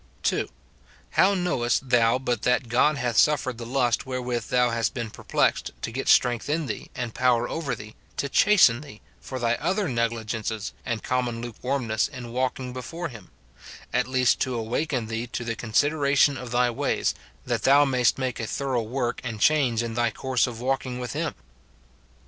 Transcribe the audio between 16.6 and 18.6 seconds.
ways, that thou mayst make a